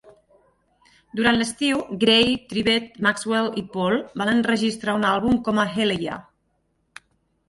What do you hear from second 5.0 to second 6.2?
un àlbum com a Hellyeah.